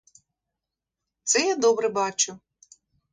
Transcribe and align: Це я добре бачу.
Це 1.23 1.47
я 1.47 1.55
добре 1.55 1.89
бачу. 1.89 2.39